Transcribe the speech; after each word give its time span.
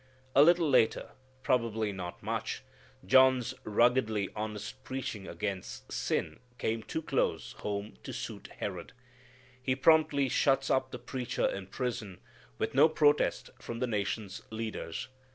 A 0.33 0.41
little 0.41 0.67
later, 0.67 1.11
probably 1.43 1.91
not 1.91 2.23
much, 2.23 2.63
John's 3.05 3.53
ruggedly 3.63 4.29
honest 4.35 4.83
preaching 4.83 5.27
against 5.27 5.91
sin 5.91 6.39
came 6.57 6.81
too 6.81 7.03
close 7.03 7.51
home 7.59 7.99
to 8.01 8.11
suit 8.11 8.49
Herod. 8.57 8.93
He 9.61 9.75
promptly 9.75 10.27
shuts 10.27 10.71
up 10.71 10.89
the 10.89 10.97
preacher 10.97 11.45
in 11.45 11.67
prison, 11.67 12.19
with 12.57 12.73
no 12.73 12.89
protest 12.89 13.51
from 13.59 13.77
the 13.77 13.85
nation's 13.85 14.41
leaders. 14.49 15.07